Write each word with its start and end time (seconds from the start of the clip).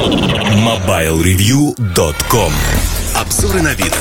MobileReview.com 0.00 2.52
Обзоры 3.14 3.60
на 3.60 3.74
вид. 3.74 3.94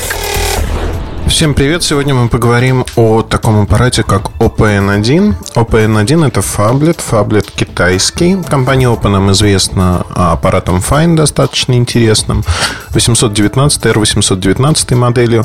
Всем 1.27 1.53
привет! 1.53 1.83
Сегодня 1.83 2.13
мы 2.13 2.29
поговорим 2.29 2.85
о 2.95 3.21
таком 3.21 3.63
аппарате, 3.63 4.03
как 4.03 4.31
OPN1. 4.39 5.35
OPN1 5.55 6.27
это 6.27 6.41
фаблет, 6.41 7.01
фаблет 7.01 7.51
китайский. 7.51 8.41
Компания 8.43 8.85
Open 8.85 9.09
нам 9.09 9.29
известна 9.33 10.05
аппаратом 10.15 10.77
Fine 10.77 11.17
достаточно 11.17 11.73
интересным. 11.73 12.45
819 12.91 13.85
R819 13.85 14.95
моделью, 14.95 15.43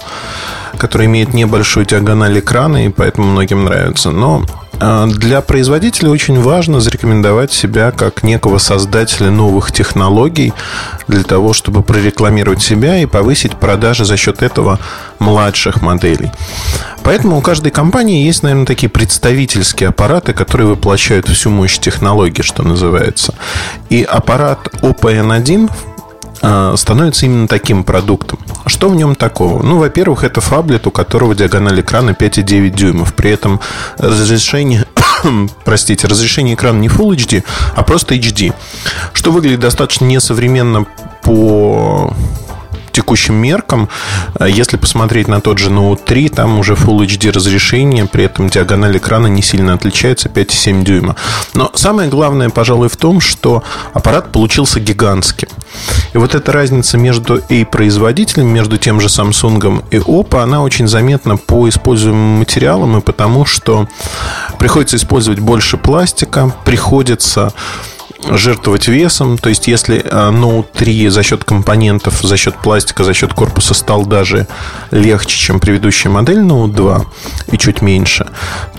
которая 0.78 1.08
имеет 1.08 1.34
небольшую 1.34 1.84
диагональ 1.84 2.38
экрана 2.38 2.86
и 2.86 2.90
поэтому 2.90 3.26
многим 3.26 3.64
нравится. 3.64 4.12
Но 4.12 4.44
а, 4.46 4.63
для 4.80 5.40
производителя 5.40 6.10
очень 6.10 6.40
важно 6.40 6.80
зарекомендовать 6.80 7.52
себя 7.52 7.90
как 7.90 8.22
некого 8.22 8.58
создателя 8.58 9.30
новых 9.30 9.72
технологий 9.72 10.52
для 11.08 11.22
того, 11.22 11.52
чтобы 11.52 11.82
прорекламировать 11.82 12.62
себя 12.62 12.98
и 12.98 13.06
повысить 13.06 13.56
продажи 13.56 14.04
за 14.04 14.16
счет 14.16 14.42
этого 14.42 14.78
младших 15.18 15.82
моделей. 15.82 16.30
Поэтому 17.02 17.38
у 17.38 17.40
каждой 17.40 17.70
компании 17.70 18.26
есть, 18.26 18.42
наверное, 18.42 18.66
такие 18.66 18.88
представительские 18.88 19.90
аппараты, 19.90 20.32
которые 20.32 20.68
воплощают 20.68 21.28
всю 21.28 21.50
мощь 21.50 21.78
технологии, 21.78 22.42
что 22.42 22.62
называется. 22.62 23.34
И 23.90 24.02
аппарат 24.02 24.68
OPN1 24.80 25.70
а, 25.70 25.93
становится 26.76 27.26
именно 27.26 27.48
таким 27.48 27.84
продуктом. 27.84 28.38
Что 28.66 28.88
в 28.88 28.96
нем 28.96 29.14
такого? 29.14 29.62
Ну, 29.62 29.78
во-первых, 29.78 30.24
это 30.24 30.40
фаблет, 30.40 30.86
у 30.86 30.90
которого 30.90 31.34
диагональ 31.34 31.80
экрана 31.80 32.10
5,9 32.10 32.70
дюймов. 32.70 33.14
При 33.14 33.30
этом 33.30 33.60
разрешение 33.98 34.86
простите, 35.64 36.06
разрешение 36.06 36.54
экрана 36.54 36.78
не 36.78 36.88
Full 36.88 37.16
HD, 37.16 37.44
а 37.74 37.82
просто 37.82 38.14
HD. 38.14 38.52
Что 39.12 39.32
выглядит 39.32 39.60
достаточно 39.60 40.04
несовременно 40.04 40.86
по 41.22 42.12
текущим 42.94 43.34
меркам, 43.34 43.88
э, 44.38 44.48
если 44.48 44.78
посмотреть 44.78 45.28
на 45.28 45.40
тот 45.40 45.58
же 45.58 45.70
Note 45.70 46.00
3, 46.04 46.28
там 46.28 46.58
уже 46.58 46.74
Full 46.74 47.06
HD 47.06 47.30
разрешение, 47.30 48.06
при 48.06 48.24
этом 48.24 48.48
диагональ 48.48 48.96
экрана 48.96 49.26
не 49.26 49.42
сильно 49.42 49.74
отличается, 49.74 50.28
5,7 50.28 50.84
дюйма. 50.84 51.16
Но 51.52 51.70
самое 51.74 52.08
главное, 52.08 52.48
пожалуй, 52.48 52.88
в 52.88 52.96
том, 52.96 53.20
что 53.20 53.62
аппарат 53.92 54.32
получился 54.32 54.80
гигантским. 54.80 55.48
И 56.14 56.18
вот 56.18 56.34
эта 56.34 56.52
разница 56.52 56.96
между 56.96 57.36
и 57.36 57.64
производителем, 57.64 58.46
между 58.46 58.78
тем 58.78 59.00
же 59.00 59.08
Samsung 59.08 59.84
и 59.90 59.96
Oppo, 59.96 60.42
она 60.42 60.62
очень 60.62 60.86
заметна 60.86 61.36
по 61.36 61.68
используемым 61.68 62.38
материалам 62.38 62.98
и 62.98 63.00
потому, 63.00 63.44
что 63.44 63.88
приходится 64.58 64.96
использовать 64.96 65.40
больше 65.40 65.76
пластика, 65.76 66.52
приходится 66.64 67.52
жертвовать 68.30 68.88
весом. 68.88 69.38
То 69.38 69.48
есть, 69.48 69.68
если 69.68 69.98
э, 69.98 70.08
Note 70.08 70.66
3 70.72 71.08
за 71.08 71.22
счет 71.22 71.44
компонентов, 71.44 72.20
за 72.22 72.36
счет 72.36 72.56
пластика, 72.62 73.04
за 73.04 73.14
счет 73.14 73.34
корпуса 73.34 73.74
стал 73.74 74.06
даже 74.06 74.46
легче, 74.90 75.36
чем 75.36 75.60
предыдущая 75.60 76.10
модель 76.10 76.38
Note 76.40 76.72
2 76.72 77.04
и 77.52 77.58
чуть 77.58 77.82
меньше, 77.82 78.26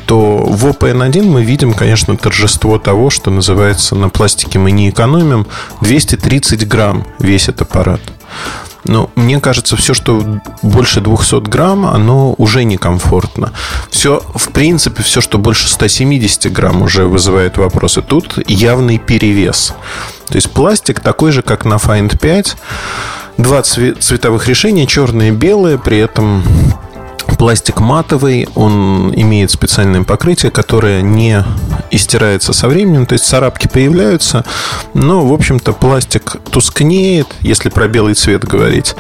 то 0.06 0.38
в 0.38 0.66
OPN1 0.66 1.23
мы 1.23 1.44
видим, 1.44 1.73
конечно, 1.73 2.16
торжество 2.18 2.78
того, 2.78 3.10
что 3.10 3.32
называется 3.32 3.96
на 3.96 4.10
пластике 4.10 4.60
мы 4.60 4.72
не 4.72 4.90
экономим. 4.90 5.48
230 5.82 6.68
грамм 6.68 7.06
весит 7.20 7.62
аппарат. 7.62 8.02
Но 8.86 9.09
мне 9.16 9.39
кажется, 9.39 9.75
все, 9.75 9.94
что 9.94 10.39
больше 10.61 11.02
200 11.02 11.41
грамм, 11.41 11.86
оно 11.86 12.36
уже 12.38 12.64
некомфортно. 12.64 13.52
Все, 13.89 14.23
в 14.36 14.52
принципе, 14.52 15.03
все, 15.03 15.22
что 15.22 15.38
больше 15.38 15.67
170 15.67 16.52
грамм, 16.52 16.83
уже 16.83 17.05
вызывает 17.05 17.58
вопросы. 17.58 18.02
Тут 18.02 18.39
явный 18.47 19.00
перевес. 19.00 19.73
То 20.27 20.36
есть 20.36 20.52
пластик 20.52 21.00
такой 21.00 21.31
же, 21.31 21.42
как 21.42 21.66
на 21.66 21.75
Find 21.75 22.17
5. 22.17 22.58
Два 23.38 23.61
цветовых 23.64 24.47
решения, 24.47 24.88
черное 24.88 25.30
и 25.30 25.31
белое, 25.31 25.77
при 25.77 25.97
этом 25.97 26.44
Пластик 27.38 27.80
матовый, 27.80 28.48
он 28.56 29.14
имеет 29.16 29.52
специальное 29.52 30.04
покрытие, 30.04 30.52
которое 30.52 31.02
не 31.02 31.44
истирается 31.92 32.54
со 32.54 32.67
временем, 32.67 33.05
то 33.05 33.14
есть 33.14 33.26
царапки 33.26 33.67
появляются, 33.67 34.45
но, 34.94 35.26
в 35.26 35.33
общем-то, 35.33 35.73
пластик 35.73 36.38
тускнеет, 36.52 37.27
если 37.42 37.70
про 37.70 37.88
белый 37.88 38.14
цвет 38.14 38.44
говорить, 38.45 38.95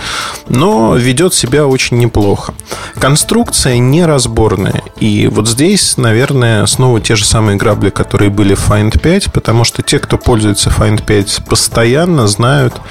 но 0.47 0.95
ведет 0.95 1.33
себя 1.33 1.65
очень 1.65 1.97
неплохо. 1.97 2.53
Конструкция 2.99 3.77
неразборная, 3.77 4.83
и 4.99 5.27
вот 5.27 5.47
здесь, 5.47 5.97
наверное, 5.97 6.65
снова 6.65 6.99
те 7.01 7.15
же 7.15 7.25
самые 7.25 7.57
грабли, 7.57 7.89
которые 7.89 8.29
были 8.29 8.53
в 8.53 8.69
Find 8.69 8.99
5, 8.99 9.31
потому 9.33 9.63
что 9.63 9.81
те, 9.81 9.99
кто 9.99 10.17
пользуется 10.17 10.69
Find 10.69 11.03
5 11.03 11.43
постоянно, 11.47 12.27
знают, 12.27 12.81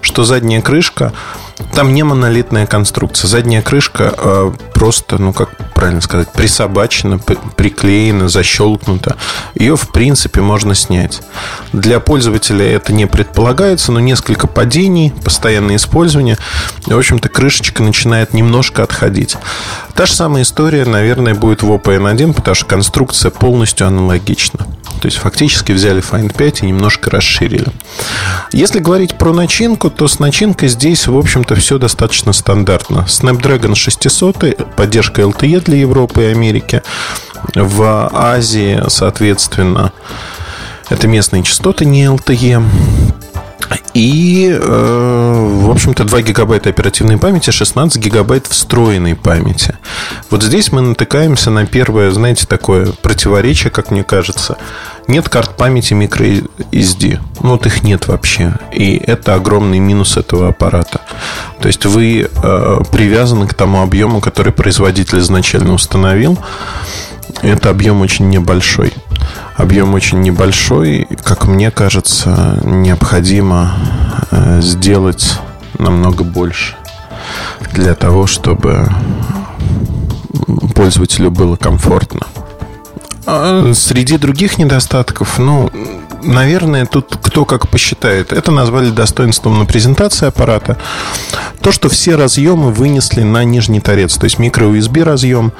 что 0.00 0.24
задняя 0.24 0.60
крышка 0.60 1.12
там 1.74 1.94
не 1.94 2.02
монолитная 2.02 2.66
конструкция. 2.66 3.28
Задняя 3.28 3.62
крышка 3.62 4.14
э, 4.16 4.52
просто, 4.74 5.18
ну 5.18 5.32
как 5.32 5.56
правильно 5.74 6.00
сказать, 6.00 6.32
присобачена, 6.32 7.18
приклеена, 7.18 8.28
защелкнута. 8.28 9.16
Ее, 9.54 9.76
в 9.76 9.88
принципе, 9.88 10.40
можно 10.40 10.74
снять. 10.74 11.22
Для 11.72 12.00
пользователя 12.00 12.64
это 12.64 12.92
не 12.92 13.06
предполагается, 13.06 13.92
но 13.92 14.00
несколько 14.00 14.46
падений, 14.46 15.12
постоянное 15.24 15.76
использование, 15.76 16.38
и, 16.86 16.92
в 16.92 16.98
общем-то, 16.98 17.28
крышечка 17.28 17.82
начинает 17.82 18.34
немножко 18.34 18.82
отходить. 18.82 19.36
Та 19.94 20.06
же 20.06 20.14
самая 20.14 20.42
история, 20.42 20.84
наверное, 20.84 21.34
будет 21.34 21.62
в 21.62 21.70
OPN1, 21.70 22.34
потому 22.34 22.54
что 22.54 22.66
конструкция 22.66 23.30
полностью 23.30 23.86
аналогична. 23.86 24.66
То 25.00 25.06
есть 25.06 25.18
фактически 25.18 25.72
взяли 25.72 26.02
Find 26.02 26.36
5 26.36 26.62
и 26.62 26.66
немножко 26.66 27.10
расширили. 27.10 27.68
Если 28.52 28.80
говорить 28.80 29.16
про 29.16 29.32
начинку, 29.32 29.90
то 29.90 30.08
с 30.08 30.18
начинкой 30.18 30.68
здесь, 30.68 31.06
в 31.06 31.16
общем-то, 31.16 31.47
все 31.54 31.78
достаточно 31.78 32.32
стандартно. 32.32 33.06
Snapdragon 33.08 33.74
600, 33.74 34.74
поддержка 34.76 35.22
LTE 35.22 35.60
для 35.64 35.78
Европы 35.78 36.22
и 36.22 36.26
Америки. 36.26 36.82
В 37.54 38.10
Азии, 38.12 38.82
соответственно, 38.88 39.92
это 40.88 41.06
местные 41.06 41.42
частоты, 41.42 41.84
не 41.84 42.04
LTE. 42.04 42.62
И, 43.94 44.48
э, 44.50 45.60
в 45.64 45.70
общем-то, 45.70 46.04
2 46.04 46.22
гигабайта 46.22 46.70
оперативной 46.70 47.18
памяти, 47.18 47.50
16 47.50 48.00
гигабайт 48.00 48.46
встроенной 48.46 49.14
памяти. 49.14 49.76
Вот 50.30 50.42
здесь 50.42 50.72
мы 50.72 50.80
натыкаемся 50.80 51.50
на 51.50 51.66
первое, 51.66 52.10
знаете, 52.10 52.46
такое 52.46 52.92
противоречие, 52.92 53.70
как 53.70 53.90
мне 53.90 54.04
кажется. 54.04 54.56
Нет 55.08 55.28
карт 55.28 55.56
памяти 55.56 55.94
microSD. 55.94 57.18
Ну, 57.42 57.50
вот 57.50 57.66
их 57.66 57.82
нет 57.82 58.08
вообще. 58.08 58.54
И 58.72 58.96
это 58.96 59.34
огромный 59.34 59.78
минус 59.78 60.16
этого 60.16 60.48
аппарата. 60.48 61.00
То 61.60 61.68
есть 61.68 61.86
вы 61.86 62.28
э, 62.30 62.80
привязаны 62.92 63.46
к 63.46 63.54
тому 63.54 63.82
объему, 63.82 64.20
который 64.20 64.52
производитель 64.52 65.18
изначально 65.18 65.72
установил. 65.72 66.38
Это 67.42 67.70
объем 67.70 68.00
очень 68.00 68.28
небольшой. 68.28 68.92
Объем 69.56 69.94
очень 69.94 70.20
небольшой. 70.20 71.06
Как 71.24 71.46
мне 71.46 71.70
кажется, 71.70 72.60
необходимо 72.64 73.74
э, 74.30 74.60
сделать 74.60 75.38
намного 75.78 76.24
больше 76.24 76.76
для 77.72 77.94
того, 77.94 78.26
чтобы 78.26 78.88
пользователю 80.74 81.30
было 81.30 81.56
комфортно. 81.56 82.26
А 83.26 83.72
среди 83.74 84.16
других 84.16 84.58
недостатков, 84.58 85.38
ну, 85.38 85.70
наверное, 86.28 86.86
тут 86.86 87.18
кто 87.22 87.44
как 87.44 87.68
посчитает. 87.68 88.32
Это 88.32 88.52
назвали 88.52 88.90
достоинством 88.90 89.58
на 89.58 89.64
презентации 89.64 90.26
аппарата. 90.26 90.76
То, 91.60 91.72
что 91.72 91.88
все 91.88 92.16
разъемы 92.16 92.70
вынесли 92.70 93.22
на 93.22 93.44
нижний 93.44 93.80
торец. 93.80 94.16
То 94.16 94.24
есть 94.24 94.38
микро-USB 94.38 95.02
разъем, 95.02 95.52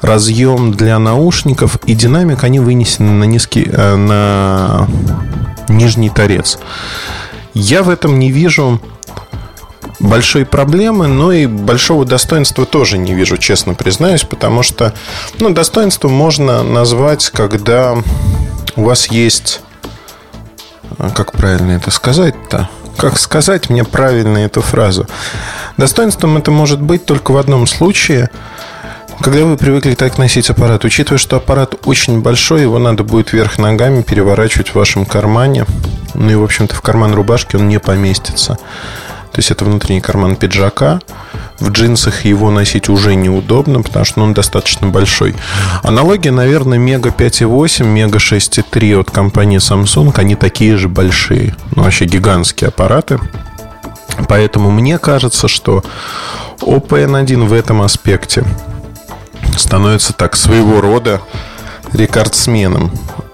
разъем 0.00 0.72
для 0.72 0.98
наушников 0.98 1.76
и 1.86 1.94
динамик, 1.94 2.44
они 2.44 2.58
вынесены 2.58 3.12
на, 3.12 3.24
низкий, 3.24 3.68
э, 3.70 3.96
на 3.96 4.88
нижний 5.68 6.10
торец. 6.10 6.58
Я 7.54 7.82
в 7.82 7.90
этом 7.90 8.18
не 8.18 8.30
вижу 8.30 8.80
большой 10.00 10.46
проблемы, 10.46 11.06
но 11.06 11.32
и 11.32 11.46
большого 11.46 12.04
достоинства 12.04 12.64
тоже 12.64 12.98
не 12.98 13.14
вижу, 13.14 13.36
честно 13.36 13.74
признаюсь, 13.74 14.24
потому 14.24 14.62
что 14.62 14.94
ну, 15.38 15.50
достоинство 15.50 16.08
можно 16.08 16.62
назвать, 16.62 17.30
когда 17.30 17.96
у 18.76 18.84
вас 18.84 19.08
есть... 19.08 19.60
А 21.02 21.08
как 21.08 21.32
правильно 21.32 21.72
это 21.72 21.90
сказать-то? 21.90 22.68
Как 22.98 23.18
сказать 23.18 23.70
мне 23.70 23.84
правильно 23.84 24.36
эту 24.36 24.60
фразу? 24.60 25.06
Достоинством 25.78 26.36
это 26.36 26.50
может 26.50 26.82
быть 26.82 27.06
только 27.06 27.30
в 27.32 27.38
одном 27.38 27.66
случае, 27.66 28.28
когда 29.22 29.46
вы 29.46 29.56
привыкли 29.56 29.94
так 29.94 30.18
носить 30.18 30.50
аппарат. 30.50 30.84
Учитывая, 30.84 31.16
что 31.16 31.36
аппарат 31.36 31.74
очень 31.86 32.20
большой, 32.20 32.62
его 32.62 32.78
надо 32.78 33.02
будет 33.02 33.32
вверх 33.32 33.56
ногами 33.56 34.02
переворачивать 34.02 34.68
в 34.68 34.74
вашем 34.74 35.06
кармане. 35.06 35.64
Ну 36.12 36.30
и, 36.30 36.34
в 36.34 36.44
общем-то, 36.44 36.74
в 36.74 36.82
карман 36.82 37.14
рубашки 37.14 37.56
он 37.56 37.66
не 37.66 37.80
поместится. 37.80 38.58
То 39.32 39.38
есть 39.38 39.50
это 39.50 39.64
внутренний 39.64 40.00
карман 40.00 40.36
пиджака. 40.36 41.00
В 41.58 41.70
джинсах 41.70 42.24
его 42.24 42.50
носить 42.50 42.88
уже 42.88 43.14
неудобно, 43.14 43.82
потому 43.82 44.04
что 44.04 44.22
он 44.22 44.34
достаточно 44.34 44.88
большой. 44.88 45.36
Аналогия, 45.82 46.30
наверное, 46.30 46.78
Мега 46.78 47.10
5.8, 47.10 47.84
Мега 47.84 48.18
6.3 48.18 49.00
от 49.00 49.10
компании 49.10 49.58
Samsung. 49.58 50.12
Они 50.16 50.34
такие 50.34 50.76
же 50.76 50.88
большие. 50.88 51.54
Ну, 51.76 51.84
вообще 51.84 52.06
гигантские 52.06 52.68
аппараты. 52.68 53.20
Поэтому 54.28 54.70
мне 54.70 54.98
кажется, 54.98 55.48
что 55.48 55.84
Oppo 56.60 57.04
N1 57.04 57.46
в 57.46 57.52
этом 57.52 57.82
аспекте 57.82 58.44
становится 59.56 60.12
так 60.12 60.36
своего 60.36 60.80
рода 60.80 61.20
рекордсменом. 61.92 62.90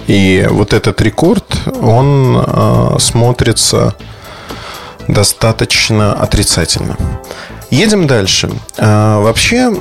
И 0.07 0.47
вот 0.51 0.73
этот 0.73 1.01
рекорд, 1.01 1.45
он 1.81 2.37
э, 2.37 2.97
смотрится 3.01 3.95
достаточно 5.09 6.13
отрицательно. 6.13 6.97
Едем 7.71 8.07
дальше. 8.07 8.51
А, 8.79 9.21
вообще, 9.21 9.75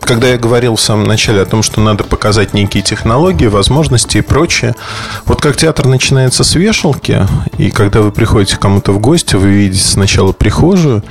когда 0.00 0.28
я 0.28 0.38
говорил 0.38 0.76
в 0.76 0.80
самом 0.80 1.04
начале 1.04 1.42
о 1.42 1.46
том, 1.46 1.64
что 1.64 1.80
надо 1.80 2.04
показать 2.04 2.54
некие 2.54 2.82
технологии, 2.82 3.46
возможности 3.46 4.18
и 4.18 4.20
прочее, 4.20 4.76
вот 5.24 5.40
как 5.40 5.56
театр 5.56 5.86
начинается 5.86 6.44
с 6.44 6.54
вешалки, 6.54 7.26
и 7.56 7.70
когда 7.70 8.02
вы 8.02 8.12
приходите 8.12 8.56
кому-то 8.56 8.92
в 8.92 9.00
гости, 9.00 9.34
вы 9.34 9.48
видите 9.48 9.84
сначала 9.84 10.30
прихожую, 10.30 11.02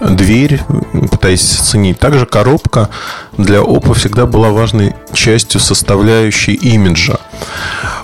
дверь, 0.00 0.60
пытаетесь 1.10 1.58
оценить. 1.58 1.98
Также 1.98 2.26
коробка 2.26 2.90
для 3.38 3.58
Oppo 3.60 3.94
всегда 3.94 4.26
была 4.26 4.50
важной 4.50 4.94
частью 5.14 5.60
составляющей 5.60 6.52
имиджа. 6.52 7.18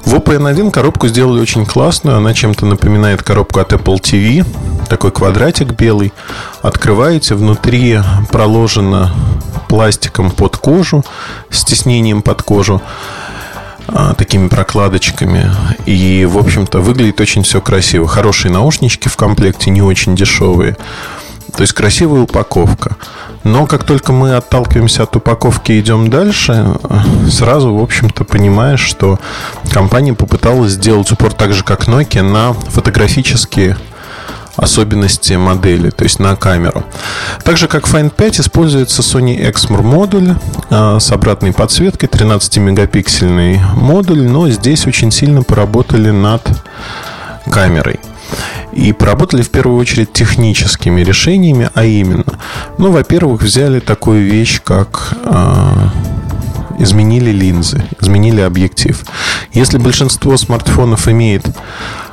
В 0.06 0.14
Oppo 0.14 0.36
N1 0.36 0.70
коробку 0.70 1.08
сделали 1.08 1.40
очень 1.40 1.64
классную. 1.64 2.16
Она 2.16 2.34
чем-то 2.34 2.66
напоминает 2.66 3.22
коробку 3.22 3.60
от 3.60 3.72
Apple 3.72 4.00
TV. 4.00 4.46
Такой 4.88 5.10
квадратик 5.10 5.72
белый. 5.72 6.12
Открываете, 6.62 7.34
внутри 7.34 8.00
проложено 8.30 9.14
пластиком 9.68 10.30
под 10.30 10.56
кожу, 10.56 11.04
с 11.50 11.64
тиснением 11.64 12.22
под 12.22 12.42
кожу 12.42 12.82
а, 13.88 14.14
такими 14.14 14.48
прокладочками. 14.48 15.50
И, 15.86 16.26
в 16.26 16.38
общем-то, 16.38 16.80
выглядит 16.80 17.20
очень 17.20 17.42
все 17.42 17.60
красиво. 17.60 18.06
Хорошие 18.06 18.52
наушнички 18.52 19.08
в 19.08 19.16
комплекте, 19.16 19.70
не 19.70 19.82
очень 19.82 20.14
дешевые. 20.14 20.76
То 21.56 21.60
есть 21.60 21.72
красивая 21.72 22.22
упаковка. 22.22 22.96
Но 23.44 23.66
как 23.66 23.84
только 23.84 24.12
мы 24.12 24.34
отталкиваемся 24.34 25.04
от 25.04 25.14
упаковки 25.16 25.72
и 25.72 25.80
идем 25.80 26.08
дальше, 26.08 26.66
сразу, 27.30 27.74
в 27.74 27.82
общем-то, 27.82 28.24
понимаешь, 28.24 28.80
что 28.80 29.18
компания 29.70 30.14
попыталась 30.14 30.72
сделать 30.72 31.12
упор 31.12 31.32
так 31.32 31.52
же, 31.52 31.62
как 31.62 31.86
Nokia, 31.86 32.22
на 32.22 32.54
фотографические 32.54 33.76
особенности 34.56 35.34
модели, 35.34 35.90
то 35.90 36.04
есть 36.04 36.18
на 36.18 36.36
камеру. 36.36 36.84
Так 37.42 37.56
же, 37.56 37.68
как 37.68 37.84
Find 37.84 38.10
5, 38.10 38.40
используется 38.40 39.02
Sony 39.02 39.36
Exmor 39.38 39.82
модуль 39.82 40.34
а, 40.70 40.98
с 41.00 41.10
обратной 41.10 41.52
подсветкой, 41.52 42.08
13-мегапиксельный 42.08 43.60
модуль, 43.74 44.22
но 44.22 44.48
здесь 44.48 44.86
очень 44.86 45.10
сильно 45.10 45.42
поработали 45.42 46.10
над 46.10 46.42
камерой. 47.50 48.00
И 48.72 48.92
поработали 48.92 49.42
в 49.42 49.50
первую 49.50 49.78
очередь 49.78 50.12
техническими 50.12 51.02
решениями, 51.02 51.70
а 51.74 51.84
именно, 51.84 52.24
ну, 52.78 52.90
во-первых, 52.90 53.42
взяли 53.42 53.80
такую 53.80 54.24
вещь, 54.24 54.60
как 54.62 55.16
э, 55.24 55.88
изменили 56.78 57.30
линзы, 57.30 57.84
изменили 58.00 58.40
объектив. 58.40 59.04
Если 59.52 59.78
большинство 59.78 60.36
смартфонов 60.36 61.08
имеет 61.08 61.46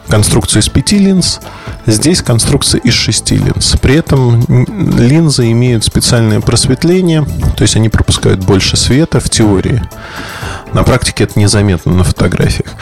конструкцию 0.08 0.62
из 0.62 0.70
пяти 0.70 0.98
линз, 0.98 1.40
здесь 1.86 2.22
конструкция 2.22 2.80
из 2.82 2.94
шести 2.94 3.38
линз. 3.38 3.76
При 3.82 3.96
этом 3.96 4.44
линзы 4.98 5.52
имеют 5.52 5.86
специальное 5.86 6.42
просветление, 6.42 7.26
то 7.56 7.62
есть 7.64 7.76
они 7.76 7.90
пропускают 7.90 8.44
больше 8.44 8.78
света 8.78 9.20
в 9.20 9.30
теории. 9.30 9.82
На 10.74 10.84
практике 10.84 11.26
это 11.26 11.40
незаметно 11.40 11.94
на 11.94 12.04
фотографиях. 12.04 12.74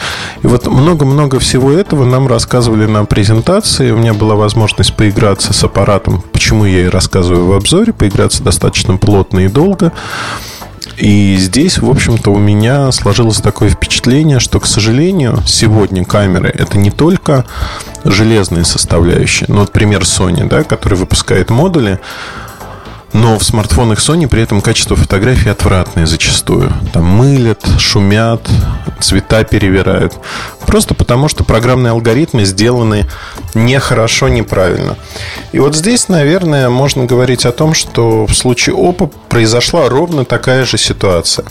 И 0.42 0.46
вот 0.46 0.66
много-много 0.66 1.38
всего 1.38 1.70
этого 1.72 2.04
нам 2.04 2.26
рассказывали 2.26 2.86
на 2.86 3.04
презентации. 3.04 3.90
У 3.90 3.98
меня 3.98 4.14
была 4.14 4.36
возможность 4.36 4.94
поиграться 4.94 5.52
с 5.52 5.64
аппаратом, 5.64 6.22
почему 6.32 6.64
я 6.64 6.86
и 6.86 6.88
рассказываю 6.88 7.46
в 7.46 7.52
обзоре, 7.52 7.92
поиграться 7.92 8.42
достаточно 8.42 8.96
плотно 8.96 9.40
и 9.40 9.48
долго. 9.48 9.92
И 10.96 11.36
здесь, 11.38 11.78
в 11.78 11.88
общем-то, 11.88 12.30
у 12.30 12.38
меня 12.38 12.92
сложилось 12.92 13.40
такое 13.40 13.70
впечатление, 13.70 14.38
что, 14.38 14.60
к 14.60 14.66
сожалению, 14.66 15.42
сегодня 15.46 16.04
камеры 16.04 16.48
это 16.48 16.78
не 16.78 16.90
только 16.90 17.46
железные 18.04 18.64
составляющие. 18.64 19.46
Ну, 19.48 19.60
вот 19.60 19.72
пример 19.72 20.02
Sony, 20.02 20.46
да, 20.46 20.62
который 20.62 20.94
выпускает 20.94 21.50
модули, 21.50 22.00
но 23.12 23.38
в 23.38 23.44
смартфонах 23.44 23.98
Sony 23.98 24.28
при 24.28 24.42
этом 24.42 24.60
качество 24.60 24.96
фотографий 24.96 25.50
отвратное 25.50 26.06
зачастую. 26.06 26.72
Там 26.92 27.04
мылят, 27.04 27.64
шумят, 27.78 28.48
цвета 29.00 29.44
перевирают. 29.44 30.14
Просто 30.66 30.94
потому, 30.94 31.28
что 31.28 31.44
программные 31.44 31.90
алгоритмы 31.90 32.44
сделаны 32.44 33.06
нехорошо, 33.54 34.28
неправильно. 34.28 34.96
И 35.52 35.58
вот 35.58 35.74
здесь, 35.74 36.08
наверное, 36.08 36.68
можно 36.68 37.04
говорить 37.04 37.46
о 37.46 37.52
том, 37.52 37.74
что 37.74 38.26
в 38.26 38.34
случае 38.34 38.76
Oppo 38.76 39.12
произошла 39.28 39.88
ровно 39.88 40.24
такая 40.24 40.64
же 40.64 40.78
ситуация 40.78 41.44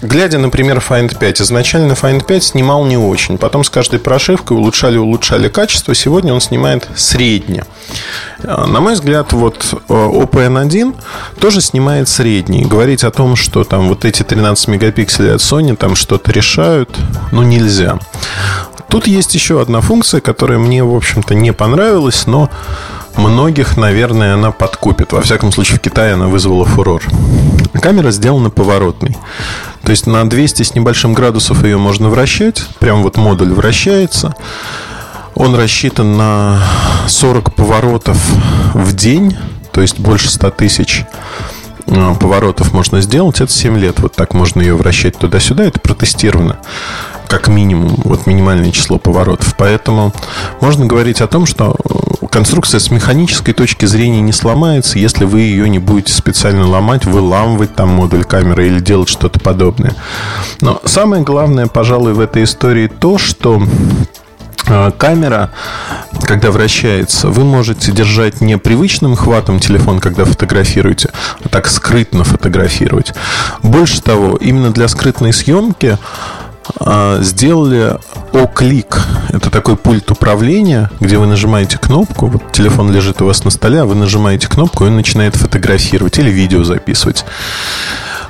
глядя, 0.00 0.38
например, 0.38 0.82
Find 0.86 1.16
5, 1.18 1.42
изначально 1.42 1.92
Find 1.92 2.24
5 2.24 2.44
снимал 2.44 2.84
не 2.84 2.96
очень. 2.96 3.38
Потом 3.38 3.64
с 3.64 3.70
каждой 3.70 3.98
прошивкой 3.98 4.56
улучшали, 4.56 4.96
улучшали 4.96 5.48
качество. 5.48 5.94
Сегодня 5.94 6.32
он 6.32 6.40
снимает 6.40 6.88
среднее. 6.96 7.64
А, 8.44 8.66
на 8.66 8.80
мой 8.80 8.94
взгляд, 8.94 9.32
вот 9.32 9.66
э, 9.72 9.92
Oppo 9.92 10.46
N1 10.46 10.94
тоже 11.38 11.60
снимает 11.60 12.08
средний. 12.08 12.64
Говорить 12.64 13.04
о 13.04 13.10
том, 13.10 13.36
что 13.36 13.64
там 13.64 13.88
вот 13.88 14.04
эти 14.04 14.22
13 14.22 14.68
мегапикселей 14.68 15.34
от 15.34 15.40
Sony 15.40 15.76
там 15.76 15.96
что-то 15.96 16.32
решают, 16.32 16.96
ну 17.30 17.42
нельзя. 17.42 17.98
Тут 18.88 19.06
есть 19.06 19.34
еще 19.34 19.60
одна 19.60 19.80
функция, 19.80 20.20
которая 20.20 20.58
мне, 20.58 20.84
в 20.84 20.94
общем-то, 20.94 21.34
не 21.34 21.52
понравилась, 21.52 22.26
но 22.26 22.50
многих, 23.18 23.76
наверное, 23.76 24.34
она 24.34 24.50
подкупит. 24.50 25.12
Во 25.12 25.20
всяком 25.22 25.52
случае, 25.52 25.78
в 25.78 25.80
Китае 25.80 26.14
она 26.14 26.26
вызвала 26.26 26.64
фурор. 26.64 27.02
Камера 27.80 28.10
сделана 28.10 28.50
поворотной. 28.50 29.16
То 29.82 29.90
есть 29.90 30.06
на 30.06 30.28
200 30.28 30.62
с 30.62 30.74
небольшим 30.74 31.14
градусов 31.14 31.64
ее 31.64 31.78
можно 31.78 32.08
вращать. 32.08 32.64
Прям 32.78 33.02
вот 33.02 33.16
модуль 33.16 33.52
вращается. 33.52 34.34
Он 35.34 35.54
рассчитан 35.54 36.16
на 36.16 36.58
40 37.08 37.54
поворотов 37.54 38.18
в 38.74 38.94
день, 38.94 39.36
то 39.72 39.80
есть 39.80 39.98
больше 39.98 40.30
100 40.30 40.50
тысяч 40.50 41.04
э, 41.86 42.14
поворотов 42.20 42.72
можно 42.72 43.00
сделать. 43.00 43.40
Это 43.40 43.50
7 43.50 43.78
лет. 43.78 43.98
Вот 44.00 44.14
так 44.14 44.34
можно 44.34 44.60
ее 44.60 44.76
вращать 44.76 45.16
туда-сюда. 45.18 45.64
Это 45.64 45.80
протестировано 45.80 46.58
как 47.32 47.48
минимум, 47.48 47.94
вот 48.04 48.26
минимальное 48.26 48.70
число 48.72 48.98
поворотов. 48.98 49.54
Поэтому 49.56 50.12
можно 50.60 50.84
говорить 50.84 51.22
о 51.22 51.26
том, 51.26 51.46
что 51.46 51.74
э, 51.82 52.26
конструкция 52.26 52.78
с 52.78 52.90
механической 52.90 53.54
точки 53.54 53.86
зрения 53.86 54.20
не 54.20 54.32
сломается, 54.32 54.98
если 54.98 55.24
вы 55.24 55.40
ее 55.40 55.66
не 55.70 55.78
будете 55.78 56.12
специально 56.12 56.68
ломать, 56.68 57.06
выламывать 57.06 57.74
там 57.74 57.88
модуль 57.88 58.24
камеры 58.24 58.66
или 58.66 58.80
делать 58.80 59.08
что-то 59.08 59.40
подобное. 59.40 59.94
Но 60.60 60.82
самое 60.84 61.22
главное, 61.22 61.68
пожалуй, 61.68 62.12
в 62.12 62.20
этой 62.20 62.44
истории 62.44 62.86
то, 62.86 63.16
что 63.16 63.62
э, 64.66 64.90
камера, 64.98 65.52
когда 66.24 66.50
вращается, 66.50 67.28
вы 67.28 67.44
можете 67.44 67.92
держать 67.92 68.42
не 68.42 68.58
привычным 68.58 69.16
хватом 69.16 69.58
телефон, 69.58 70.00
когда 70.00 70.26
фотографируете, 70.26 71.08
а 71.42 71.48
так 71.48 71.66
скрытно 71.68 72.24
фотографировать. 72.24 73.14
Больше 73.62 74.02
того, 74.02 74.36
именно 74.36 74.70
для 74.70 74.86
скрытной 74.86 75.32
съемки 75.32 75.96
сделали 77.20 77.98
О-клик. 78.32 79.00
Это 79.30 79.50
такой 79.50 79.76
пульт 79.76 80.10
управления, 80.10 80.90
где 81.00 81.18
вы 81.18 81.26
нажимаете 81.26 81.78
кнопку, 81.78 82.26
вот 82.26 82.52
телефон 82.52 82.92
лежит 82.92 83.20
у 83.22 83.26
вас 83.26 83.44
на 83.44 83.50
столе, 83.50 83.80
а 83.80 83.84
вы 83.84 83.94
нажимаете 83.94 84.48
кнопку, 84.48 84.84
и 84.84 84.88
он 84.88 84.96
начинает 84.96 85.34
фотографировать 85.36 86.18
или 86.18 86.30
видео 86.30 86.64
записывать. 86.64 87.24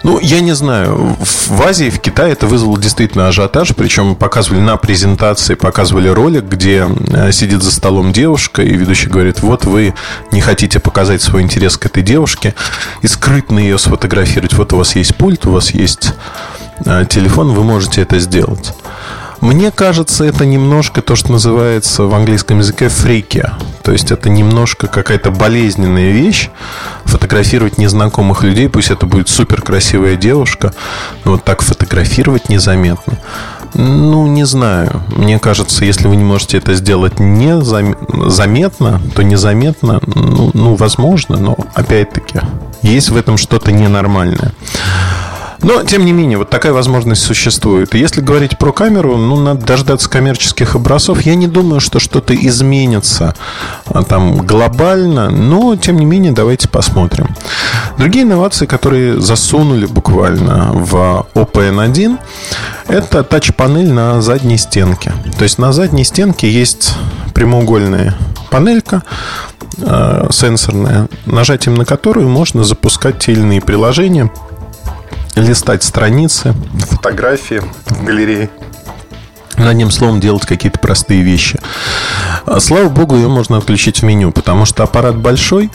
Ну, 0.03 0.19
я 0.19 0.41
не 0.41 0.53
знаю. 0.53 1.17
В 1.21 1.63
Азии, 1.63 1.89
в 1.89 2.01
Китае 2.01 2.33
это 2.33 2.47
вызвало 2.47 2.79
действительно 2.79 3.29
ажиотаж. 3.29 3.75
Причем 3.77 4.17
показывали 4.17 4.61
на 4.61 4.77
презентации, 4.77 5.55
показывали 5.55 6.09
ролик, 6.09 6.45
где 6.45 6.89
э, 7.13 7.31
сидит 7.31 7.63
за 7.63 7.71
столом 7.71 8.13
девушка, 8.13 8.63
и 8.63 8.75
ведущий 8.75 9.09
говорит, 9.09 9.43
вот 9.43 9.65
вы 9.65 9.95
не 10.33 10.41
хотите 10.41 10.81
показать 10.81 11.23
свой 11.23 11.43
интерес 11.43 11.77
к 11.77 11.87
этой 11.87 12.03
девушке 12.03 12.55
и 13.03 13.07
скрытно 13.07 13.61
ее 13.61 13.79
сфотографировать. 13.79 14.55
Вот 14.55 14.73
у 14.73 14.79
вас 14.79 14.97
есть 14.97 15.15
пульт, 15.15 15.47
у 15.47 15.53
вас 15.53 15.71
есть 15.71 16.15
телефон, 17.09 17.53
вы 17.53 17.65
можете 17.65 18.03
это 18.03 18.19
сделать. 18.19 18.75
Мне 19.43 19.73
кажется, 19.73 20.25
это 20.25 20.47
немножко 20.47 21.03
то, 21.03 21.17
что 21.17 21.33
называется 21.33 22.05
в 22.05 22.15
английском 22.15 22.59
языке 22.59 22.89
фрики. 22.89 23.45
То 23.83 23.91
есть 23.91 24.13
это 24.13 24.31
немножко 24.31 24.87
какая-то 24.87 25.33
болезненная 25.33 26.13
вещь. 26.13 26.49
Фотографировать 27.07 27.77
незнакомых 27.77 28.45
людей, 28.45 28.69
пусть 28.69 28.93
это 28.93 29.05
будет 29.05 29.29
супер 29.29 29.61
красивая 29.61 30.15
девушка, 30.15 30.73
но 31.25 31.33
вот 31.33 31.43
так 31.43 31.63
фотографировать 31.63 32.51
незаметно. 32.51 33.19
Ну, 33.75 34.29
не 34.29 34.45
знаю. 34.45 35.03
Мне 35.09 35.41
кажется, 35.41 35.85
если 35.85 36.07
вы 36.07 36.15
не 36.15 36.25
можете 36.25 36.59
это 36.59 36.75
сделать 36.75 37.19
незаметно, 37.19 39.01
то 39.17 39.23
незаметно, 39.23 40.01
ну, 40.07 40.53
ну 40.55 40.77
возможно, 40.77 41.37
но 41.37 41.57
опять-таки 41.75 42.41
есть 42.83 43.11
в 43.11 43.17
этом 43.17 43.39
что-то 43.39 43.73
ненормальное. 43.73 44.53
Но, 45.63 45.85
тем 45.85 46.05
не 46.05 46.13
менее, 46.13 46.39
вот 46.39 46.51
такая 46.51 46.73
возможность 46.73 47.23
существует. 47.23 47.95
И 47.95 47.99
если 47.99 48.21
говорить 48.21 48.59
про 48.59 48.73
камеру, 48.73 49.17
ну, 49.17 49.37
надо 49.37 49.65
дождаться 49.65 50.11
коммерческих 50.11 50.75
образцов. 50.75 51.23
Я 51.23 51.37
не 51.37 51.47
думаю, 51.47 51.81
что 51.81 52.01
что-то 52.01 52.35
изменится 52.35 53.35
а, 53.87 54.03
там 54.03 54.39
глобально, 54.39 55.31
но, 55.31 55.77
тем 55.77 55.97
не 55.97 56.05
менее, 56.05 56.33
давайте 56.33 56.69
посмотрим. 56.69 57.29
Другие 57.97 58.25
инновации, 58.25 58.67
которые 58.67 59.21
засунули 59.21 59.87
буквально 59.87 60.73
в 60.73 61.27
OPN1, 61.35 62.19
это 62.89 63.23
тач-панель 63.23 63.93
на 63.93 64.21
задней 64.21 64.59
стенке. 64.59 65.13
То 65.39 65.45
есть 65.45 65.59
на 65.59 65.73
задней 65.73 66.05
стенке 66.05 66.51
есть 66.51 66.95
прямоугольная 67.35 68.17
панелька, 68.51 69.03
э, 69.79 70.27
сенсорная, 70.31 71.09
нажатием 71.25 71.77
на 71.77 71.85
которую 71.85 72.29
можно 72.29 72.65
запускать 72.65 73.21
те 73.21 73.33
или 73.33 73.41
иные 73.41 73.61
приложения– 73.61 74.31
листать 75.35 75.83
страницы, 75.83 76.55
фотографии 76.89 77.63
в 77.87 78.05
галерее. 78.05 78.51
Одним 79.57 79.91
словом, 79.91 80.19
делать 80.19 80.47
какие-то 80.47 80.79
простые 80.79 81.23
вещи. 81.23 81.61
А, 82.47 82.59
слава 82.59 82.89
богу, 82.89 83.17
ее 83.17 83.29
можно 83.29 83.59
отключить 83.59 84.01
в 84.01 84.03
меню, 84.03 84.33
потому 84.33 84.65
что 84.65 84.83
аппарат 84.83 85.17
большой. 85.17 85.71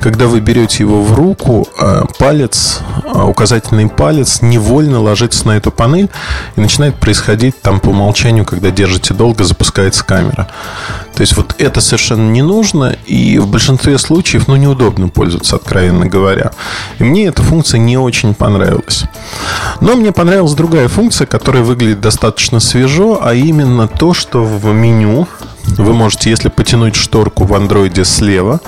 Когда 0.00 0.26
вы 0.26 0.40
берете 0.40 0.82
его 0.82 1.02
в 1.02 1.14
руку, 1.14 1.66
а, 1.78 2.04
палец, 2.18 2.80
а, 3.04 3.26
указательный 3.26 3.88
палец 3.88 4.42
невольно 4.42 5.00
ложится 5.00 5.46
на 5.46 5.52
эту 5.52 5.70
панель 5.70 6.10
и 6.56 6.60
начинает 6.60 6.96
происходить 6.96 7.60
там 7.62 7.80
по 7.80 7.90
умолчанию, 7.90 8.44
когда 8.44 8.70
держите 8.70 9.14
долго, 9.14 9.44
запускается 9.44 10.04
камера. 10.04 10.48
То 11.14 11.22
есть 11.22 11.36
вот 11.36 11.54
это 11.58 11.80
совершенно 11.80 12.30
не 12.30 12.42
нужно, 12.42 12.96
и 13.06 13.38
в 13.38 13.46
большинстве 13.46 13.98
случаев, 13.98 14.48
ну, 14.48 14.56
неудобно 14.56 15.08
пользоваться, 15.08 15.56
откровенно 15.56 16.06
говоря. 16.06 16.52
И 16.98 17.04
мне 17.04 17.26
эта 17.26 17.42
функция 17.42 17.78
не 17.78 17.98
очень 17.98 18.34
понравилась. 18.34 19.04
Но 19.80 19.96
мне 19.96 20.12
понравилась 20.12 20.54
другая 20.54 20.88
функция, 20.88 21.26
которая 21.26 21.62
выглядит 21.62 22.00
достаточно 22.00 22.60
свежо, 22.60 23.20
а 23.22 23.34
именно 23.34 23.88
то, 23.88 24.14
что 24.14 24.44
в 24.44 24.72
меню 24.72 25.26
вы 25.76 25.92
можете, 25.92 26.30
если 26.30 26.48
потянуть 26.48 26.96
шторку 26.96 27.44
в 27.44 27.54
андроиде 27.54 28.04
слева, 28.04 28.60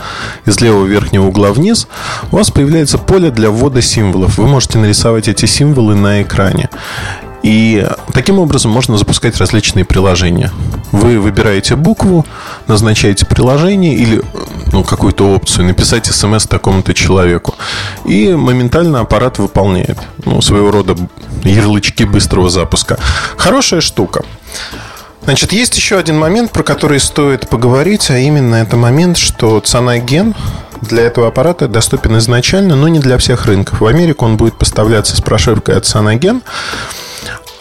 из 0.46 0.60
левого 0.60 0.86
верхнего 0.86 1.26
угла 1.26 1.52
вниз, 1.52 1.88
у 2.30 2.36
вас 2.36 2.50
появляется 2.50 2.98
поле 2.98 3.30
для 3.30 3.50
ввода 3.50 3.82
символов. 3.82 4.38
Вы 4.38 4.46
можете 4.46 4.78
нарисовать 4.78 5.28
эти 5.28 5.46
символы 5.46 5.94
на 5.94 6.22
экране. 6.22 6.68
И 7.42 7.86
таким 8.12 8.38
образом 8.38 8.70
можно 8.70 8.96
запускать 8.96 9.36
различные 9.38 9.84
приложения. 9.84 10.52
Вы 10.92 11.18
выбираете 11.18 11.74
букву, 11.74 12.24
назначаете 12.68 13.26
приложение 13.26 13.94
или 13.94 14.22
ну, 14.72 14.84
какую-то 14.84 15.28
опцию, 15.30 15.66
написать 15.66 16.06
смс 16.06 16.46
такому-то 16.46 16.94
человеку. 16.94 17.54
И 18.04 18.32
моментально 18.32 19.00
аппарат 19.00 19.38
выполняет 19.38 19.98
ну, 20.24 20.40
своего 20.40 20.70
рода 20.70 20.96
ярлычки 21.42 22.04
быстрого 22.04 22.48
запуска. 22.48 22.98
Хорошая 23.36 23.80
штука. 23.80 24.24
Значит, 25.24 25.52
есть 25.52 25.76
еще 25.76 25.98
один 25.98 26.18
момент, 26.18 26.50
про 26.50 26.64
который 26.64 26.98
стоит 26.98 27.48
поговорить, 27.48 28.10
а 28.10 28.18
именно 28.18 28.56
это 28.56 28.76
момент, 28.76 29.16
что 29.16 29.60
цена 29.60 29.98
ген 29.98 30.34
для 30.80 31.04
этого 31.04 31.28
аппарата 31.28 31.68
доступен 31.68 32.18
изначально, 32.18 32.74
но 32.74 32.88
не 32.88 32.98
для 32.98 33.18
всех 33.18 33.46
рынков. 33.46 33.80
В 33.80 33.86
Америку 33.86 34.24
он 34.24 34.36
будет 34.36 34.58
поставляться 34.58 35.16
с 35.16 35.20
прошивкой 35.20 35.76
от 35.76 35.84
Cyanogen, 35.84 36.42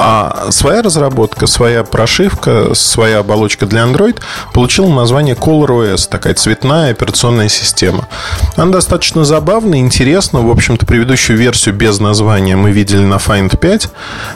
а 0.04 0.52
своя 0.52 0.82
разработка, 0.82 1.46
своя 1.46 1.84
прошивка, 1.84 2.74
своя 2.74 3.20
оболочка 3.20 3.68
для 3.68 3.84
Android 3.84 4.20
получила 4.52 4.90
название 4.90 5.36
ColorOS, 5.36 6.10
такая 6.10 6.34
цветная 6.34 6.92
операционная 6.92 7.50
система. 7.50 8.08
Она 8.56 8.72
достаточно 8.72 9.24
забавная, 9.24 9.78
интересна. 9.78 10.42
В 10.42 10.50
общем-то, 10.50 10.88
предыдущую 10.88 11.38
версию 11.38 11.76
без 11.76 12.00
названия 12.00 12.56
мы 12.56 12.72
видели 12.72 13.04
на 13.04 13.16
Find 13.16 13.56
5. 13.56 13.90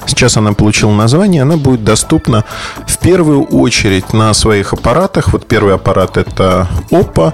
Сейчас 0.05 0.37
она 0.37 0.53
получила 0.53 0.91
название, 0.91 1.41
она 1.41 1.57
будет 1.57 1.83
доступна 1.83 2.43
в 2.85 2.99
первую 2.99 3.43
очередь 3.45 4.13
на 4.13 4.33
своих 4.35 4.73
аппаратах. 4.73 5.33
Вот 5.33 5.47
первый 5.47 5.73
аппарат 5.73 6.17
это 6.17 6.67
Oppo 6.91 7.33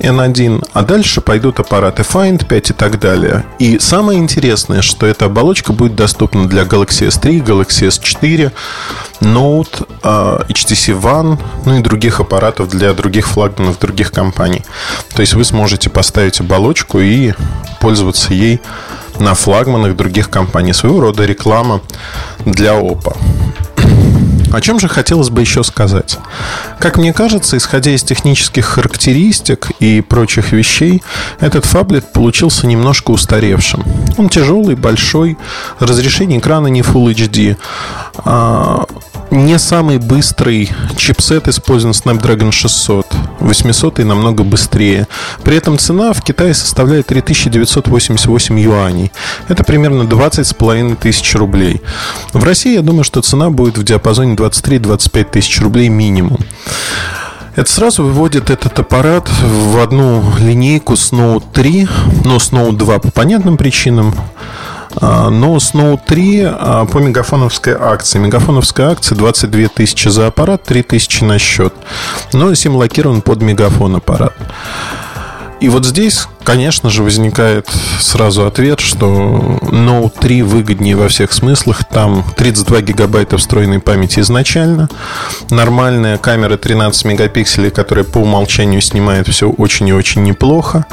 N1, 0.00 0.68
а 0.72 0.82
дальше 0.82 1.20
пойдут 1.20 1.60
аппараты 1.60 2.02
Find 2.02 2.44
5 2.44 2.70
и 2.70 2.72
так 2.72 2.98
далее. 2.98 3.44
И 3.60 3.78
самое 3.78 4.18
интересное, 4.18 4.82
что 4.82 5.06
эта 5.06 5.26
оболочка 5.26 5.72
будет 5.72 5.94
доступна 5.94 6.48
для 6.48 6.62
Galaxy 6.62 7.06
S3, 7.06 7.44
Galaxy 7.44 7.67
Galaxy 7.68 7.88
S4, 7.88 8.50
Note, 9.20 9.86
HTC 10.02 11.00
One, 11.00 11.38
ну 11.66 11.78
и 11.78 11.82
других 11.82 12.20
аппаратов 12.20 12.68
для 12.68 12.92
других 12.94 13.28
флагманов 13.28 13.78
других 13.78 14.10
компаний. 14.10 14.64
То 15.14 15.20
есть 15.20 15.34
вы 15.34 15.44
сможете 15.44 15.90
поставить 15.90 16.40
оболочку 16.40 17.00
и 17.00 17.32
пользоваться 17.80 18.32
ей 18.32 18.60
на 19.18 19.34
флагманах 19.34 19.96
других 19.96 20.30
компаний. 20.30 20.72
Своего 20.72 21.00
рода 21.00 21.24
реклама 21.24 21.80
для 22.44 22.72
Oppo. 22.72 23.16
О 24.52 24.60
чем 24.60 24.80
же 24.80 24.88
хотелось 24.88 25.30
бы 25.30 25.40
еще 25.40 25.62
сказать? 25.62 26.18
Как 26.78 26.96
мне 26.96 27.12
кажется, 27.12 27.56
исходя 27.56 27.90
из 27.90 28.02
технических 28.02 28.64
характеристик 28.64 29.70
и 29.80 30.00
прочих 30.00 30.52
вещей, 30.52 31.02
этот 31.40 31.64
фаблет 31.64 32.12
получился 32.12 32.66
немножко 32.66 33.10
устаревшим. 33.10 33.84
Он 34.16 34.28
тяжелый, 34.28 34.74
большой, 34.74 35.36
разрешение 35.80 36.38
экрана 36.38 36.68
не 36.68 36.80
Full 36.80 37.12
HD, 37.14 37.56
а, 38.18 38.84
не 39.30 39.58
самый 39.58 39.98
быстрый 39.98 40.70
чипсет 40.96 41.48
использован 41.48 41.92
Snapdragon 41.92 42.52
600. 42.52 43.06
800 43.40 44.00
и 44.00 44.04
намного 44.04 44.44
быстрее. 44.44 45.06
При 45.44 45.56
этом 45.56 45.78
цена 45.78 46.12
в 46.12 46.22
Китае 46.22 46.54
составляет 46.54 47.06
3988 47.06 48.58
юаней. 48.58 49.12
Это 49.48 49.64
примерно 49.64 50.06
20 50.06 50.46
с 50.46 50.54
половиной 50.54 50.96
тысяч 50.96 51.34
рублей. 51.34 51.80
В 52.32 52.42
России, 52.44 52.74
я 52.74 52.82
думаю, 52.82 53.04
что 53.04 53.20
цена 53.22 53.50
будет 53.50 53.78
в 53.78 53.84
диапазоне 53.84 54.34
23-25 54.34 55.30
тысяч 55.30 55.60
рублей 55.60 55.88
минимум. 55.88 56.38
Это 57.58 57.70
сразу 57.72 58.04
выводит 58.04 58.50
этот 58.50 58.78
аппарат 58.78 59.28
в 59.28 59.82
одну 59.82 60.22
линейку 60.38 60.96
с 60.96 61.12
Note 61.12 61.42
3, 61.52 61.88
но 62.24 62.38
с 62.38 62.52
Note 62.52 62.76
2 62.76 62.98
по 63.00 63.10
понятным 63.10 63.56
причинам. 63.56 64.14
А, 64.96 65.30
но 65.30 65.56
Note 65.56 66.00
3 66.06 66.42
а, 66.44 66.84
по 66.86 66.98
мегафоновской 66.98 67.74
акции. 67.74 68.18
Мегафоновская 68.18 68.90
акция 68.90 69.16
22 69.16 69.68
тысячи 69.68 70.08
за 70.08 70.28
аппарат, 70.28 70.62
3 70.64 70.82
тысячи 70.82 71.24
на 71.24 71.38
счет. 71.38 71.74
Но 72.32 72.54
сим 72.54 72.76
локирован 72.76 73.22
под 73.22 73.42
мегафон 73.42 73.96
аппарат. 73.96 74.34
И 75.60 75.68
вот 75.68 75.84
здесь, 75.84 76.28
конечно 76.44 76.88
же, 76.88 77.02
возникает 77.02 77.68
сразу 77.98 78.46
ответ, 78.46 78.78
что 78.78 79.58
Note 79.62 80.12
3 80.20 80.42
выгоднее 80.42 80.94
во 80.94 81.08
всех 81.08 81.32
смыслах. 81.32 81.84
Там 81.84 82.24
32 82.36 82.80
гигабайта 82.82 83.38
встроенной 83.38 83.80
памяти 83.80 84.20
изначально. 84.20 84.88
Нормальная 85.50 86.16
камера 86.18 86.56
13 86.56 87.04
мегапикселей, 87.06 87.70
которая 87.70 88.04
по 88.04 88.18
умолчанию 88.18 88.80
снимает 88.80 89.26
все 89.26 89.50
очень 89.50 89.88
и 89.88 89.92
очень 89.92 90.22
неплохо. 90.22 90.86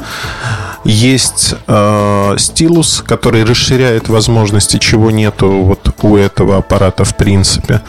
Есть 0.84 1.54
э, 1.68 2.34
стилус, 2.38 3.04
который 3.06 3.44
расширяет 3.44 4.08
возможности, 4.08 4.78
чего 4.78 5.12
нету 5.12 5.48
вот 5.48 5.94
у 6.02 6.16
этого 6.16 6.56
аппарата 6.58 7.04
в 7.04 7.16
принципе. 7.16 7.82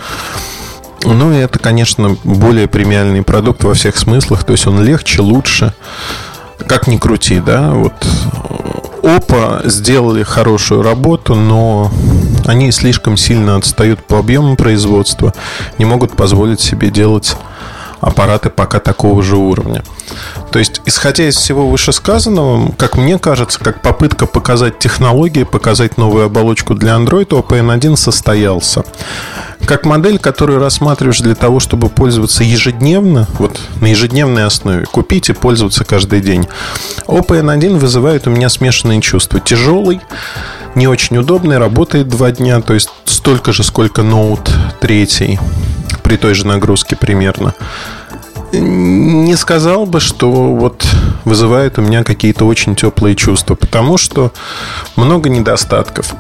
Ну 1.03 1.31
и 1.31 1.37
это, 1.37 1.57
конечно, 1.59 2.17
более 2.23 2.67
премиальный 2.67 3.23
продукт 3.23 3.63
во 3.63 3.73
всех 3.73 3.97
смыслах. 3.97 4.43
То 4.43 4.53
есть 4.53 4.67
он 4.67 4.83
легче, 4.83 5.21
лучше 5.21 5.73
как 6.65 6.87
ни 6.87 6.97
крути, 6.97 7.39
да, 7.39 7.71
вот 7.71 7.93
Опа 9.03 9.61
сделали 9.65 10.23
хорошую 10.23 10.81
работу, 10.81 11.35
но 11.35 11.91
они 12.45 12.71
слишком 12.71 13.15
сильно 13.15 13.55
отстают 13.55 14.05
по 14.05 14.19
объему 14.19 14.55
производства, 14.55 15.33
не 15.77 15.85
могут 15.85 16.17
позволить 16.17 16.59
себе 16.59 16.89
делать 16.89 17.37
аппараты 17.99 18.49
пока 18.49 18.79
такого 18.79 19.23
же 19.23 19.35
уровня. 19.35 19.83
То 20.51 20.59
есть, 20.59 20.81
исходя 20.85 21.27
из 21.27 21.35
всего 21.35 21.67
вышесказанного, 21.67 22.71
как 22.77 22.97
мне 22.97 23.19
кажется, 23.19 23.59
как 23.59 23.81
попытка 23.81 24.25
показать 24.25 24.79
технологии, 24.79 25.43
показать 25.43 25.97
новую 25.97 26.25
оболочку 26.25 26.73
для 26.73 26.93
Android, 26.93 27.27
OPN1 27.29 27.95
состоялся. 27.95 28.83
Как 29.65 29.85
модель, 29.85 30.19
которую 30.19 30.59
рассматриваешь 30.59 31.19
для 31.19 31.35
того, 31.35 31.59
чтобы 31.59 31.89
пользоваться 31.89 32.43
ежедневно, 32.43 33.27
вот 33.39 33.59
на 33.81 33.87
ежедневной 33.87 34.45
основе, 34.45 34.85
купить 34.85 35.29
и 35.29 35.33
пользоваться 35.33 35.83
каждый 35.83 36.21
день. 36.21 36.47
OPN1 37.07 37.77
вызывает 37.77 38.27
у 38.27 38.29
меня 38.29 38.49
смешанные 38.49 39.01
чувства. 39.01 39.39
Тяжелый, 39.39 39.99
не 40.75 40.87
очень 40.87 41.17
удобный, 41.17 41.57
работает 41.57 42.07
два 42.07 42.31
дня, 42.31 42.61
то 42.61 42.73
есть 42.73 42.89
столько 43.05 43.51
же, 43.51 43.63
сколько 43.63 44.03
Note 44.03 44.49
3 44.79 45.39
при 46.07 46.15
той 46.15 46.35
же 46.35 46.47
нагрузке 46.47 46.95
примерно 46.95 47.53
не 48.53 49.35
сказал 49.35 49.85
бы, 49.85 49.99
что 49.99 50.31
вот 50.31 50.87
вызывает 51.25 51.77
у 51.79 51.81
меня 51.81 52.05
какие-то 52.05 52.45
очень 52.45 52.77
теплые 52.77 53.13
чувства, 53.13 53.55
потому 53.55 53.97
что 53.97 54.31
много 54.95 55.29
недостатков. 55.29 56.15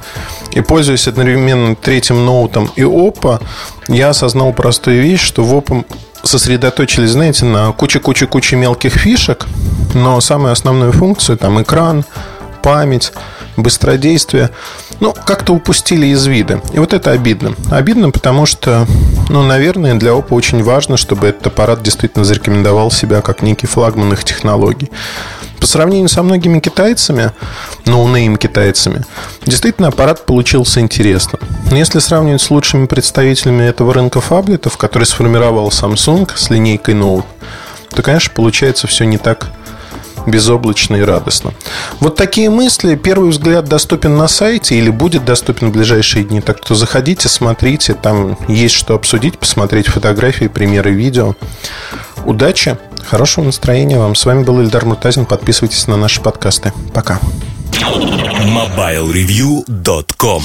И 0.51 0.59
пользуясь 0.59 1.07
одновременно 1.07 1.73
третьим 1.73 2.25
ноутом 2.25 2.69
и 2.75 2.81
Oppo, 2.81 3.41
я 3.87 4.09
осознал 4.09 4.51
простую 4.51 5.01
вещь, 5.01 5.21
что 5.21 5.45
в 5.45 5.53
Opel 5.53 5.85
сосредоточились, 6.21 7.11
знаете, 7.11 7.45
на 7.45 7.71
куче-куче-куче 7.71 8.57
мелких 8.57 8.91
фишек, 8.91 9.45
но 9.93 10.19
самую 10.19 10.51
основную 10.51 10.91
функцию, 10.91 11.37
там 11.37 11.61
экран, 11.61 12.03
память, 12.67 13.13
быстродействие, 13.55 14.49
ну, 14.99 15.13
как-то 15.13 15.53
упустили 15.53 16.07
из 16.07 16.25
вида. 16.25 16.61
И 16.73 16.79
вот 16.79 16.91
это 16.91 17.11
обидно. 17.11 17.53
Обидно, 17.71 18.11
потому 18.11 18.45
что, 18.45 18.85
ну, 19.29 19.41
наверное, 19.41 19.95
для 19.95 20.11
Oppo 20.11 20.33
очень 20.33 20.61
важно, 20.61 20.97
чтобы 20.97 21.27
этот 21.27 21.47
аппарат 21.47 21.81
действительно 21.81 22.25
зарекомендовал 22.25 22.91
себя 22.91 23.21
как 23.21 23.41
некий 23.41 23.67
флагман 23.67 24.11
их 24.11 24.25
технологий. 24.25 24.91
По 25.61 25.65
сравнению 25.65 26.09
со 26.09 26.23
многими 26.23 26.59
китайцами, 26.59 27.31
ноунейм 27.85 28.35
китайцами, 28.35 29.05
действительно 29.45 29.87
аппарат 29.87 30.25
получился 30.25 30.81
интересным. 30.81 31.39
Но 31.71 31.77
если 31.77 31.99
сравнивать 31.99 32.41
с 32.41 32.51
лучшими 32.51 32.85
представителями 32.85 33.63
этого 33.63 33.93
рынка 33.93 34.19
фаблетов, 34.19 34.75
который 34.75 35.05
сформировал 35.05 35.69
Samsung 35.69 36.29
с 36.35 36.49
линейкой 36.49 36.95
Note, 36.95 37.23
то, 37.91 38.01
конечно, 38.01 38.33
получается 38.35 38.87
все 38.87 39.05
не 39.05 39.17
так 39.17 39.51
безоблачно 40.27 40.97
и 40.97 41.01
радостно. 41.01 41.55
Вот 41.99 42.15
такие 42.15 42.51
мысли. 42.51 42.93
Первый 42.95 43.31
взгляд 43.31 43.65
доступен 43.65 44.15
на 44.17 44.27
сайте 44.27 44.75
или 44.75 44.91
будет 44.91 45.25
доступен 45.25 45.71
в 45.71 45.73
ближайшие 45.73 46.23
дни. 46.23 46.41
Так 46.41 46.59
что 46.63 46.75
заходите, 46.75 47.27
смотрите. 47.29 47.95
Там 47.95 48.37
есть 48.47 48.75
что 48.75 48.93
обсудить, 48.93 49.39
посмотреть 49.39 49.87
фотографии, 49.87 50.45
примеры 50.45 50.91
видео. 50.91 51.33
Удачи, 52.25 52.77
хорошего 53.05 53.45
настроения 53.45 53.97
вам. 53.97 54.13
С 54.15 54.25
вами 54.25 54.43
был 54.43 54.59
Ильдар 54.61 54.85
Муртазин. 54.85 55.25
Подписывайтесь 55.25 55.87
на 55.87 55.97
наши 55.97 56.21
подкасты. 56.21 56.71
Пока. 56.93 57.19
MobileReview.com 58.43 60.43